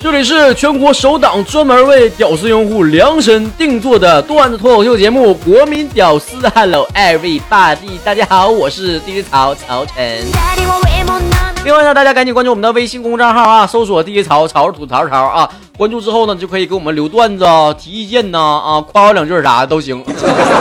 [0.00, 10.24] 这里是全国首档专门为屌丝用户量身定做的段子脱口秀节目《国民屌丝》，Hello everybody，大家好，我是 DJ 曹曹晨。
[11.66, 17.44] 另外呢，大家赶紧关注我们的微信公众账号啊，搜索第一曹曹吐槽潮啊，关注之后呢，就可以给我们留段子、
[17.76, 20.00] 提意见呐啊，夸我两句啥的都行。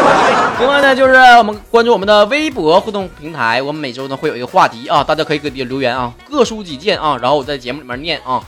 [0.60, 8.42] 另外呢，就是我们关注我们的微博互动平台，我们每周呢会有一个话题啊，大家可以给底下留言啊，各抒己见啊，然后我在节目里面念啊。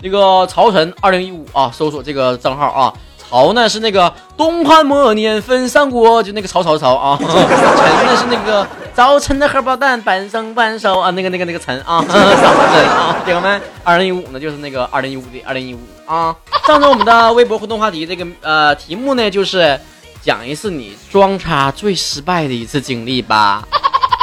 [0.00, 2.94] 那个曹晨二零一五啊，搜索这个账号啊。
[3.34, 7.18] 曹呢是那个东汉末年分三国，就那个曹曹曹啊。
[7.18, 16.32] 陈呢是那个早晨的荷包蛋半生半熟啊，那个那个那个陈啊，早晨啊， 朋友们，二零一五呢就是那个二零一五的二零一五啊。
[16.64, 19.80] 上周我们的微博互动话题，这个呃题目呢就是
[20.22, 23.66] 讲一次你装叉最失败的一次经历吧。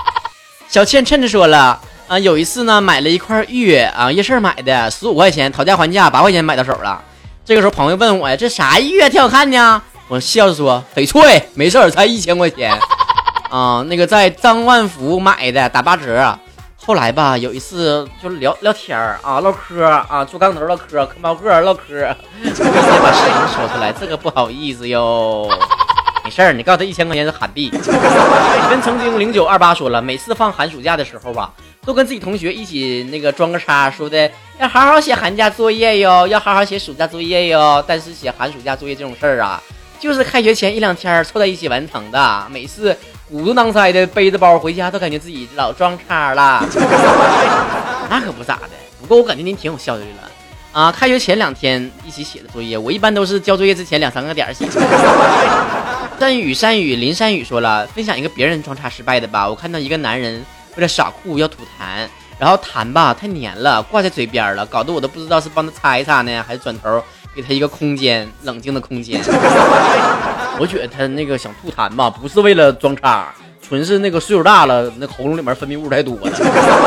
[0.71, 1.77] 小倩趁着说了。
[2.07, 7.01] 啊，有一次呢，买了一块玉啊，夜市买的，十五块钱，讨价还价，八块钱买到手了。
[7.43, 9.81] 这个时候朋友问我呀，这啥玉啊，挺好看呢？
[10.07, 12.77] 我笑着说，翡翠，没事儿，才一千块钱。
[13.49, 16.37] 啊，那个在张万福买的，打八折。
[16.83, 25.49] 后来吧，有一次就是聊聊天儿啊，唠嗑啊，坐炕头唠嗑，嗑猫个唠嗑，直接把实情说出来，这个不好意思哟。
[26.23, 27.71] 没事儿，你告诉他一千块钱是韩币。
[27.73, 31.51] 你跟曾经零九二八说了，每次放寒暑假的时候吧。
[31.83, 34.29] 都跟自己同学一起那个装个叉，说的
[34.59, 37.83] 要好好写寒假作业哟，要好好写暑假作业哟。
[37.87, 39.59] 但是写寒暑假作业这种事儿啊，
[39.99, 42.47] 就是开学前一两天凑在一起完成的。
[42.51, 42.95] 每次
[43.27, 46.63] 鼓足囊塞的背着包回家，都感觉自己老装叉了。
[48.11, 50.31] 那可不咋的，不过我感觉您挺有效率了
[50.73, 50.91] 啊！
[50.91, 54.67] 开学前两天一起写的作业，我一般都是交作业之前两三个点写。
[56.19, 59.49] 山雨山雨林山雨说了，分享一个别人装叉失败的吧。
[59.49, 60.45] 我看到一个男人。
[60.75, 62.07] 为了耍酷要吐痰，
[62.39, 67.03] 然后痰吧太黏了，挂在嘴边了，搞得我都不知道是帮他擦一擦呢，还是转头
[67.35, 69.21] 给他一个空间，冷静的空间。
[70.59, 76.31] 我觉得他那个想吐痰吧，不是为了装叉，纯是那个岁数大了，那喉咙里面分泌物太多了。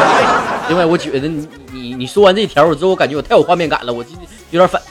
[0.69, 4.81] 另外，我觉得你你你说完这条我之后，我感觉我太有画面感了，我今天有点反。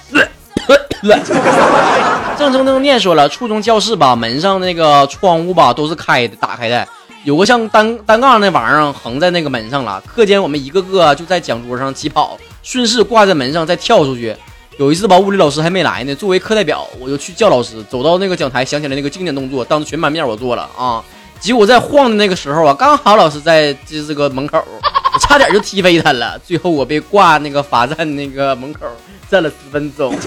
[2.38, 6.88] 正正正念说了，初中教室吧，门上那个窗户吧都是开的，打开的。
[7.24, 10.02] 有个像单单杠那玩意儿横在那个门上了。
[10.02, 14.36] 课间我们一个个就在讲桌上起跑，顺势挂在门上再跳出去。
[14.78, 17.82] 有一次吧，物理老师还没来呢，作为课代表，我就去叫老师。
[17.90, 21.02] 走到那个讲台，想起来那个经典动作，当着全班面我做了啊。
[21.40, 26.38] 结果在晃的那个时候啊，刚好老师在这这个门口，我差点就踢飞他了。
[26.40, 28.82] 最后我被挂那个罚站那个门口
[29.30, 30.14] 站了十分钟。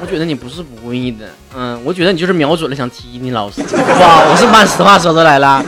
[0.00, 1.26] 我觉得你不是不故意的，
[1.56, 3.60] 嗯，我觉得你就是瞄准了想踢你老师。
[4.00, 5.62] 哇，我是把实话说出来了。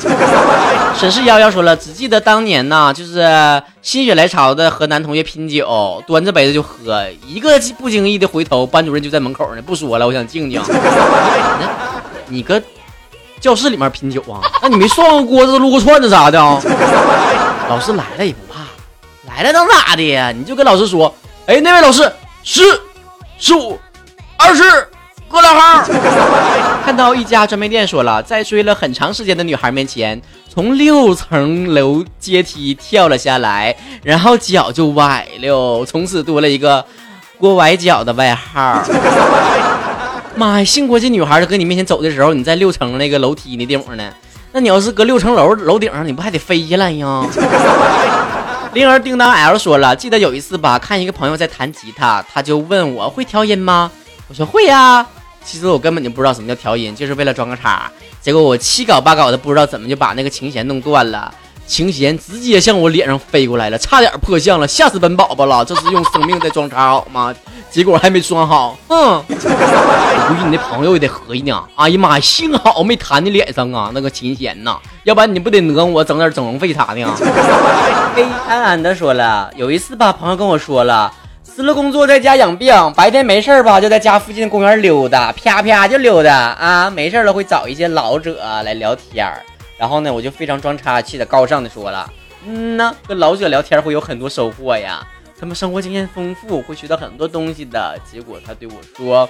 [0.97, 9.63] 沈氏幺幺说了，只记得当年呢，就是心血来潮的和男同学拼酒，端着杯子就喝，一个不经意的回头，班主任就在门口呢。
[9.63, 10.61] 不说了，我想静静。
[12.29, 12.61] 你搁
[13.41, 14.41] 教室里面拼酒啊？
[14.63, 16.61] 那你没涮过锅子、撸过串子啥的啊？
[17.69, 18.61] 老师来了也不怕，
[19.29, 20.31] 来了能咋的呀？
[20.31, 21.13] 你就跟老师说，
[21.47, 22.13] 哎，那位老师
[22.45, 22.63] 是，
[23.39, 23.79] 是我。
[24.43, 24.63] 二十，
[25.29, 25.85] 过两行。
[26.83, 36.83] 看到一家专卖店说了，在追了很长时间的女孩面前，从六层楼阶梯跳了下来，然后脚就崴了，从此多了一个
[37.39, 38.83] “锅崴脚”的外号。
[40.35, 44.05] 妈呀，幸亏这女孩在搁你面前走的时候，你在六层那个楼梯那地方呢。
[44.53, 47.25] 那你要是搁六层楼楼顶上，你不还得飞下来呀？
[48.73, 53.91] 铃儿叮当 L 说了，记得有一次吧，看一个朋友在弹吉他，他就问我会调音吗？
[54.31, 55.05] 我说会呀，
[55.45, 57.91] 其实我根本就不知道什么叫调音，就是为了装个叉。
[58.21, 61.35] 结果我七搞八搞的，不知道怎么就把那个琴弦弄断了，
[61.67, 65.65] 琴弦直接向我脸上飞过来了，差点破相了，吓死本宝宝了。
[65.65, 67.35] 这是用生命在装叉好吗？
[67.73, 71.61] 结果还没装好，嗯，我估计你那朋友也得合计呢。
[71.75, 77.05] 哎呀妈呀，幸好没弹你脸上啊，那个琴弦呐，要不然你不得讹我整点整容费啥的。
[78.15, 81.13] 黑安安的说了，有一次吧，朋友跟我说了。
[81.43, 86.91] 辞了工作在家养病，白天没事吧，就在家附近公园溜达，啪啪就溜达啊。
[86.91, 89.27] 没事了会找一些老者来聊天。
[89.77, 92.11] 然后呢，我就非常装叉气的高尚的说了，
[92.47, 95.01] 嗯呐，跟老者聊天会有很多收获呀，
[95.39, 97.99] 他们生活经验丰富，会学到很多东西的。
[98.11, 99.29] 结果他对我说，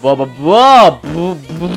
[0.00, 1.68] 不不不不不不，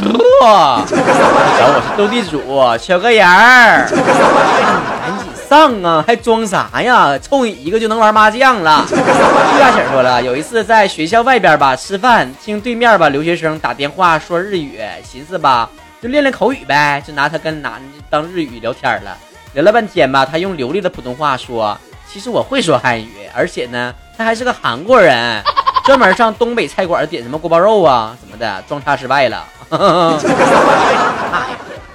[0.42, 2.42] 找 我是斗地主，
[2.78, 3.88] 缺个人儿，
[5.50, 7.18] 上啊，还装啥呀？
[7.18, 8.86] 凑你一个就能玩麻将了。
[8.88, 15.68] 杜大婶说了，有一次在学校外边吧吃饭，听对面吧留学生打电话说日语，寻思吧
[16.00, 19.18] 就练练口语呗，就拿他跟男的当日语聊天了。
[19.54, 21.76] 聊了半天吧，他用流利的普通话说
[22.08, 25.42] ：“其实我会说汉语，而且呢，他还是个韩国人，
[25.84, 29.44] 专门上东北菜馆点什么锅包肉啊什么的，装叉失败了。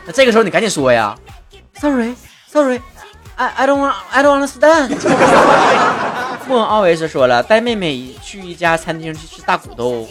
[0.05, 1.15] 那这个时候你赶紧说呀
[1.81, 2.81] ，Sorry，Sorry，I
[3.37, 4.97] I I don't want I don't understand。
[6.47, 10.09] 莫奥维斯说了，带妹妹去一家餐厅去吃大骨头，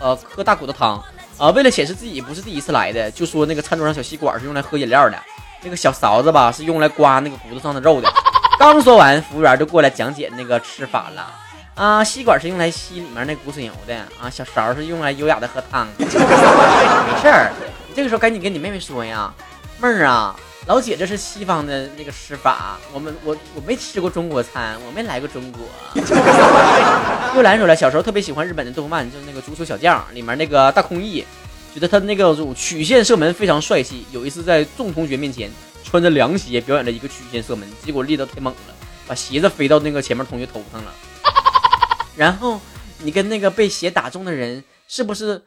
[0.00, 1.02] 呃，喝大骨头汤
[1.38, 5.18] 啊，为了显示自己不是第一次来的，就说那个餐桌上小吸管是用来喝饮料的。
[5.62, 8.08] 那个小勺子吧，是用来刮那个骨头上的肉的。
[8.58, 11.26] 刚说完，服务员就过来讲解那个吃法了。
[11.74, 15.86] 啊，吸管是用来吸里面那骨髓油的啊，小勺是用来优雅的喝汤。
[15.96, 16.18] 没事
[17.30, 17.52] 儿，
[17.88, 19.32] 你这个时候赶紧跟你妹妹说呀，
[19.80, 20.34] 妹儿啊，
[20.68, 25.62] 老姐这是西方的那个吃法，我们我我没吃过中国餐，我没来过中国。
[27.34, 31.24] 又来首了，小时候特别喜欢日本的动漫，就是那个足球小将里面那个大空翼。
[31.72, 34.04] 觉得他那个曲线射门非常帅气。
[34.12, 35.50] 有一次在众同学面前
[35.84, 38.74] 穿着凉鞋表演了一个曲线射门，结果力道太猛了，
[39.06, 40.92] 把鞋子飞到那个前面同学头上了。
[42.14, 42.60] 然后
[42.98, 45.40] 你跟那个被鞋打中的人是不是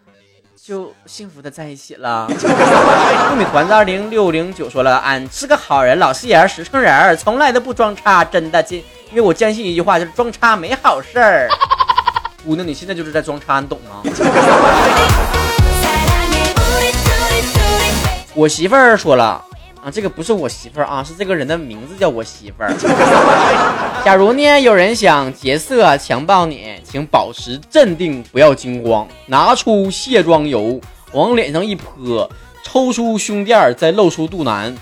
[0.63, 2.27] 就幸福的在一起了？
[2.29, 8.77] 糯米团子二零六零九说了：“俺是个好人，老实人，实诚人，从来都不装叉，真的，坚
[9.09, 11.49] 因为我坚信一句话，就是装叉没好事儿。”
[12.45, 14.03] 姑娘，你现在就是在装叉，你懂吗？
[18.35, 19.43] 我媳妇儿说了
[19.83, 22.71] 啊，这个不是我媳妇儿啊，是这个人的名字叫我媳妇儿。
[24.05, 30.79] 假如呢有人想劫色强暴你，请保持镇定，不要惊慌，拿出卸妆油
[31.13, 32.29] 往脸上一泼，
[32.63, 34.75] 抽出胸垫儿再露出肚腩，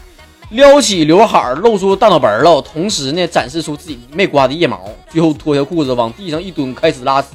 [0.50, 7.28] 撩起刘海儿露出大脑门儿了，同时呢展示出自己没刮的腋毛，最后脱下裤子往地上一蹲，开始拉屎，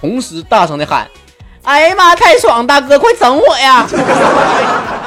[0.00, 1.08] 同时大声的喊
[1.64, 2.64] ：“哎呀妈，太爽！
[2.64, 3.84] 大哥快整我呀！”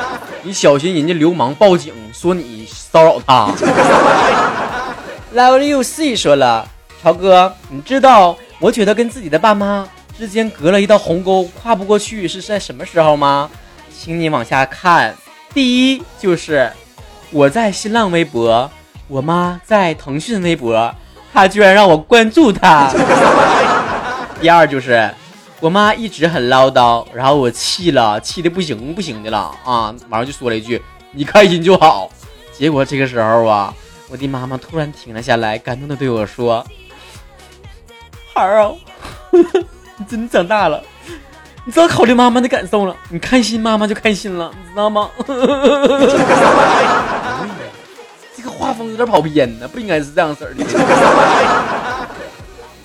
[0.46, 3.48] 你小心人家流氓报警说你骚扰他。
[5.34, 6.68] Love you C 说了，
[7.02, 9.88] 曹哥，你知道我觉得跟自己的爸妈
[10.18, 13.50] 之间隔了一道鸿沟，跨不过去是在什么时候吗？
[13.98, 15.16] 请你往下看。
[15.54, 16.70] 第一就是
[17.32, 18.70] 我在新浪微博，
[19.08, 20.94] 我妈在腾讯微博，
[21.34, 22.92] 她居然让我关注她。
[24.42, 25.10] 第二就是。
[25.64, 29.96] 我妈一直很唠叨，然后我气了，气的不行不行的了啊！
[30.10, 30.82] 马上就说了一句
[31.16, 32.12] ：“你开心就好。”
[32.52, 33.74] 结果这个时候啊，
[34.12, 36.62] 我的妈妈突然停了下来，感动的对我说
[38.36, 38.74] ：“孩儿啊，
[39.32, 40.84] 你真长大了，
[41.64, 45.10] 你知道考虑妈妈的感受了，你开心妈妈就开心了，你知道吗？”
[48.36, 50.66] 这个画风有点跑偏呢，不应该是这样式的。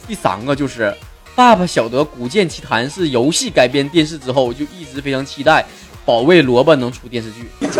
[0.06, 0.96] 第三个就是。
[1.38, 5.62] 爸爸晓得《古剑奇谭》是游戏改编电视之后，就一直非常期待
[6.04, 7.48] 《保卫萝卜》能出电视剧。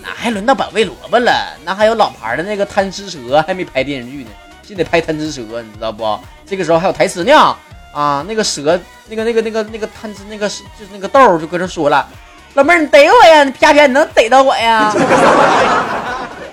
[0.00, 1.30] 哪还轮到保卫萝卜了？
[1.62, 4.30] 那还有老牌的那个贪吃蛇还没拍电视剧呢，
[4.62, 6.18] 现在拍贪吃蛇，你知道不？
[6.46, 7.54] 这个时候还有台词呢
[7.92, 8.24] 啊！
[8.26, 12.08] 那个蛇，那个那个那个那个贪吃那个就是那个豆就搁这说了
[12.56, 13.44] ：“老妹儿，你逮我呀！
[13.44, 14.90] 你啪啪，你能逮到我呀？”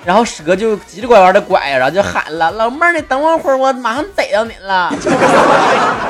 [0.03, 4.91] 然后蛇就急着拐弯的拐，然后就喊了：“老妹儿，你等我会儿，我马上逮到你了。”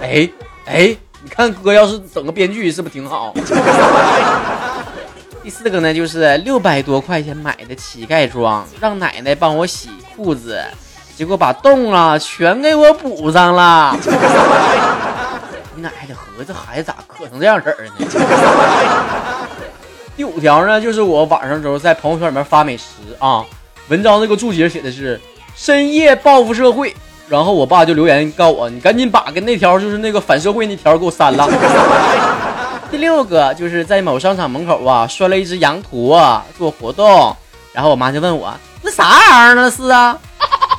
[0.00, 0.28] 哎
[0.66, 3.34] 哎，你看哥要是整个编剧是不是挺好？
[5.42, 10.62] 第四个呢，就是六百多块钱买的乞丐装，让奶奶帮我洗裤子，
[11.16, 13.96] 结果把洞啊全给我补上了。
[15.74, 18.06] 你奶奶合这孩子咋磕成这样式儿呢？
[20.40, 22.84] 条呢，就是我晚上时候在朋友圈里面发美食
[23.18, 23.44] 啊，
[23.88, 25.20] 文章那个注解写的是
[25.54, 26.94] 深夜报复社会，
[27.28, 31.46] 然后我爸就留言告我，你赶紧把跟那条就是那个反社会那条给我删了。
[32.90, 37.36] 第六个就是在某商场门口啊拴了一只羊驼做活动，
[37.72, 40.18] 然后我妈就问我那啥玩意儿那 是啊？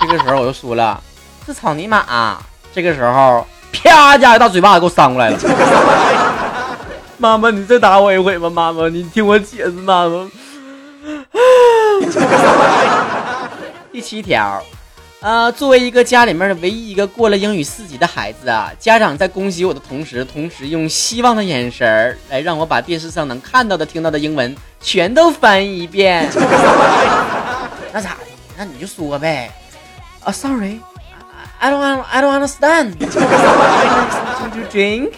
[0.01, 0.99] 这个时候我就说了
[1.45, 2.37] 是草泥马。
[2.73, 5.37] 这个时候啪家一大嘴巴子给我扇过来了。
[7.21, 10.27] 妈妈，你再打我一回吧，妈妈，你听我解释，妈妈。
[13.93, 14.59] 第七条，
[15.19, 26.27] 呃，作为一个家里面的唯一一个过了英语四级的孩子啊，家长在恭喜我的同时，同时用希望的眼神儿来让我把电视上能看到的、听到的英文全都翻译一遍。
[27.93, 28.17] 那咋的？
[28.57, 29.51] 那你就说呗。
[30.23, 32.95] 啊，Sorry，I don't I don't understand.
[34.51, 35.11] To drink.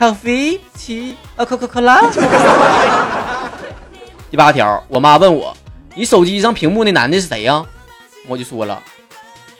[0.00, 2.00] 咖啡、七啊，可可可拉。
[4.30, 5.54] 第八条，我妈问我，
[5.94, 7.62] 你手机上屏幕那男的是谁呀？
[8.26, 8.82] 我就说了，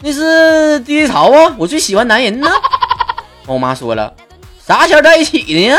[0.00, 2.48] 那是 DJ 潮啊，我最喜欢男人呢。
[3.44, 4.14] 我妈说了，
[4.66, 5.76] 啥前在一起的呀？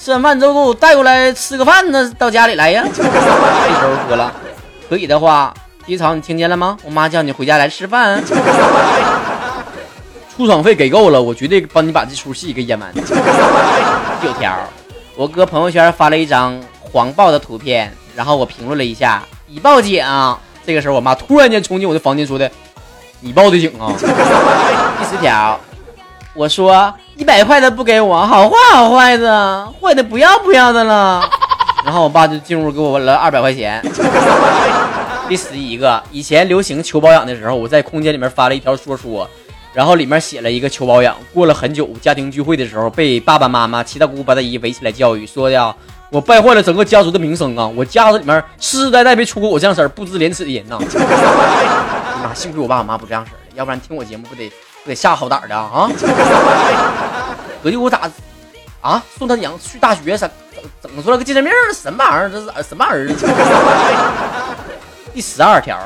[0.00, 2.84] 吃完饭之后给我带过来吃个饭呢，到家里来呀。
[2.94, 4.32] 这时候说了，
[4.88, 5.52] 可以的话，
[5.84, 6.76] 低潮你听见了吗？
[6.84, 8.22] 我妈叫你回家来吃饭。
[10.36, 12.92] 出场费给够了，我绝对帮你把这出戏给演完。
[12.92, 14.54] 第九条，
[15.16, 20.04] 我哥朋友圈发了一张黄暴的图片，然后我评论了一下，已报警。
[20.66, 22.50] 这个时候，我妈突然间冲进我的房间，说的
[23.20, 25.58] ：“你报的警啊？”第十条，
[26.34, 31.26] 我说一百块的不给我，好坏好坏的，坏的不要不要的了。
[31.82, 33.82] 然后我爸就进屋给我了二百块钱。
[35.30, 39.26] 第十一个，以前流行求保养的时候，我在空间里面发了一条说说。
[39.76, 41.14] 然后里面写了一个求保养。
[41.34, 45.76] 过了很久，家庭聚会的时候，被爸爸妈妈、七大姑八大姨围起来教育，说的
[46.10, 47.66] 我败坏了整个家族的名声啊！
[47.76, 50.78] 我家子里面世世代代没出过我这样式儿不知廉耻的人呐！
[52.24, 54.48] 妈，幸亏我爸我妈不这样式儿的，要不然听我节目不得
[54.82, 55.90] 不得吓好胆的啊！
[57.62, 58.10] 合计我咋
[58.80, 60.30] 啊送他娘去大学，整
[60.80, 62.30] 整出来个精神病什么玩意儿？
[62.30, 63.26] 这是什么儿子？
[65.12, 65.78] 第十二条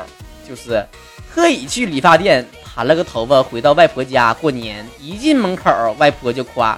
[0.47, 0.87] 就是
[1.35, 2.47] 特意去理发店。
[2.73, 4.87] 盘了个头发，回到外婆家过年。
[4.99, 6.77] 一进门口，外婆就夸：“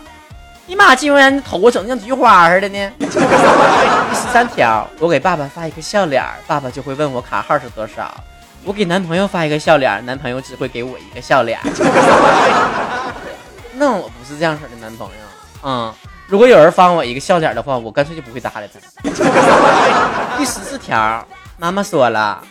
[0.66, 8.12] 你妈，竟然头发整的像菊花似的呢！” 第十三条，我给爸爸发一个笑脸，爸爸就会问我卡号是多少。
[8.64, 11.60] 我给男朋友发一个笑脸，男朋友只会给我一个笑脸。
[13.76, 15.14] 那我不是这样式的男朋友。
[15.64, 15.94] 嗯，
[16.28, 18.80] 如果有人发我一个笑脸的话，我干脆就不会搭理他。
[20.38, 21.26] 第十四条，
[21.58, 22.42] 妈妈说了。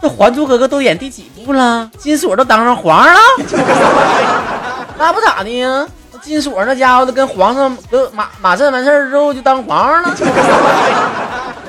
[0.00, 1.90] 这《还珠格格》都演第几部了？
[1.98, 3.20] 金锁都当上皇上了？
[4.98, 5.86] 那不咋的呀？
[6.22, 10.14] 金锁那家伙都跟皇上跟马马震完事儿之后就当皇上了。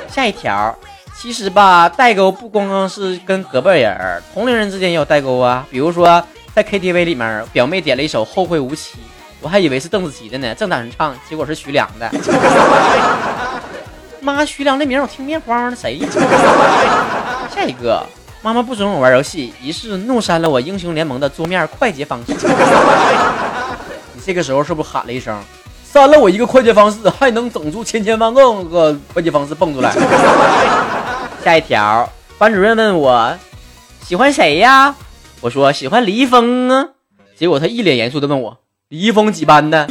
[0.10, 0.76] 下一条，
[1.16, 5.66] 其实吧，代沟不光光是跟隔辈人，同龄人之间也有代沟啊。
[5.70, 6.22] 比如说
[6.54, 8.98] 在 KTV 里面，表妹点了一首《后会无期》，
[9.40, 12.12] 我还以为是邓紫棋的呢，正打算唱，结果是徐良的。
[14.20, 16.08] 妈，徐良这名我听面慌了，谁呀？
[17.56, 18.04] 下一个。
[18.42, 22.34] 妈妈不准我玩游戏，于是怒删了我英雄联盟的桌面快捷方式。
[24.16, 25.38] 你这个时候是不是喊了一声
[25.84, 29.92] “删了我一个快捷方式，还能整出千千万万个快捷方式蹦出来？”
[31.44, 33.38] 下一条，班主任问我
[34.06, 34.96] 喜欢谁呀？
[35.42, 36.88] 我说喜欢李易峰啊。
[37.36, 39.86] 结果他一脸严肃的问我：“李易峰几班的？”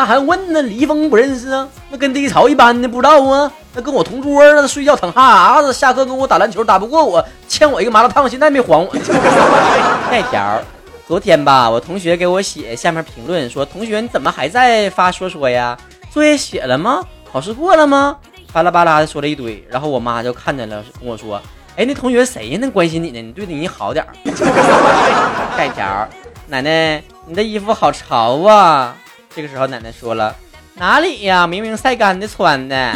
[0.00, 0.62] 那还问呢？
[0.62, 1.68] 李易峰不认识啊？
[1.90, 3.52] 那跟低潮一般的不知道啊？
[3.74, 4.66] 那跟我同桌呢？
[4.66, 8.90] 睡觉淌哈喇子，下课跟我打篮球打不过我，欠我一个麻辣烫，现在没还我。
[10.10, 10.58] 下条，
[11.06, 15.76] 昨天吧，我同学给我写下面评论说：“同学你怎么还在发说说呀？
[16.10, 17.02] 作业写了吗？
[17.30, 18.16] 考试过了吗？”
[18.54, 21.38] 巴拉巴拉的说了一堆，然后我妈就看见了，跟我说
[21.76, 22.58] ：“哎，那同学谁呀？
[22.58, 23.20] 那关心你呢？
[23.20, 24.02] 你对你好点。”
[24.34, 26.08] 下条，
[26.46, 28.96] 奶奶，你的衣服好潮啊！
[29.34, 30.34] 这个时候，奶奶说了
[30.74, 31.46] ：“哪里呀？
[31.46, 32.92] 明明晒干的穿的。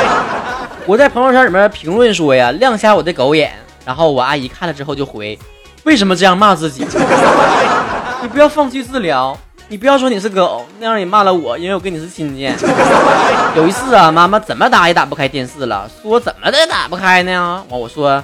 [0.84, 3.52] ”我在朋友圈里面评论说呀：“亮瞎我的狗眼。”
[3.84, 5.38] 然后我阿姨看了之后就回
[5.84, 6.84] ：“为什么这样骂自己？
[8.20, 9.36] 你不要放弃治疗，
[9.68, 12.42] 你不要说你是狗，那样也骂了我，因为我跟你是亲戚。”
[13.56, 17.64] 有一次啊，妈妈怎么打也打不开电视了，说怎么的打不开呢？
[17.70, 18.22] 完我说：“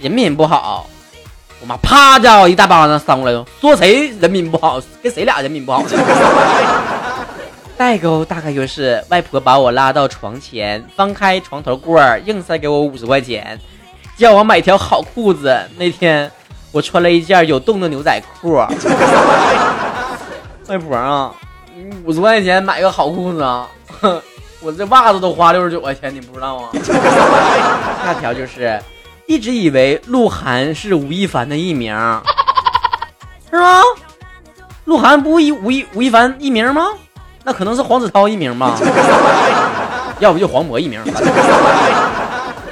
[0.00, 0.88] 人品不好。”
[1.60, 5.82] 我妈啪家伙一大巴掌扇过来，说谁人品不好，跟谁俩人品不好？
[7.78, 13.58] 代沟大概就是外婆把我拉到床前，翻开床头柜，硬塞给我五十块钱，
[14.16, 15.58] 叫我买条好裤子。
[15.76, 16.30] 那天
[16.72, 18.54] 我穿了一件有洞的牛仔裤。
[20.68, 21.32] 外婆啊，
[22.04, 23.68] 五十块钱买个好裤子啊，
[24.60, 26.68] 我这袜子都花六十九块钱，你不知道吗？
[28.04, 28.78] 下条就是。
[29.26, 31.94] 一直以为鹿晗是吴亦凡的艺名，
[33.50, 33.82] 是吗？
[34.84, 36.86] 鹿晗不一吴亦吴亦凡艺名吗？
[37.42, 38.78] 那可能是黄子韬艺名吧，
[40.20, 41.02] 要不就黄渤艺名。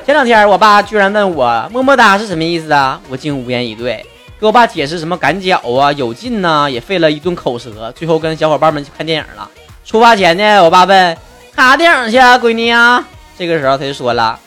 [0.07, 3.01] 前两天我爸居然问我“么么哒”是什么意思啊？
[3.09, 4.05] 我竟无言以对，
[4.39, 7.91] 给我爸解释什么赶脚啊、有劲呐，也费了一顿口舌。
[7.97, 9.49] 最后跟小伙伴们去看电影了。
[9.85, 11.17] 出发前呢，我爸问
[11.57, 13.05] ：“看啥电影去啊，闺女啊？”
[13.39, 14.39] 这个时候他就说了。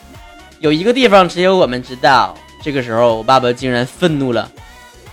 [0.60, 2.34] 有一个地方只有我们知道。
[2.60, 4.50] 这个时候，我爸爸竟然愤怒了：“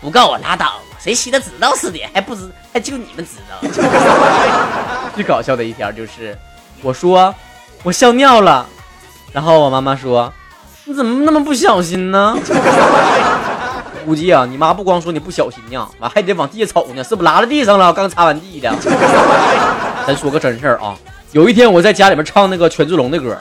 [0.02, 3.56] 不告我拉倒，谁稀的知道似的，还不知还就你们知道。
[5.14, 6.36] ”最搞笑的一条就是，
[6.82, 7.34] 我说
[7.84, 8.66] 我笑尿了，
[9.32, 10.34] 然后我妈妈说
[10.86, 12.36] ：“你怎么那么不小心呢？”
[14.04, 17.94] 估计啊，你妈不光说你不小心呢，完还得往地下瞅呢，是不拉在地上了？
[17.94, 18.74] 刚擦完地的。
[20.08, 20.98] 咱说个真事儿啊，
[21.32, 23.38] 有一天我在家里面唱那个权志龙的歌。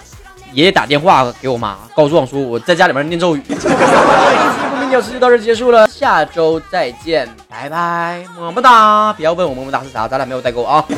[0.55, 3.41] 爷爷打电话给我妈，告状说我在家里面念咒语。
[3.41, 9.13] 不明鸟事就到这结束了，下周再见，拜拜，么么哒！
[9.15, 10.85] 不要问我么么哒是啥，咱俩没有代沟啊。